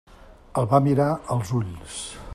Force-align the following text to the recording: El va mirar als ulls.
El 0.61 0.69
va 0.71 0.79
mirar 0.87 1.09
als 1.37 1.55
ulls. 1.63 2.03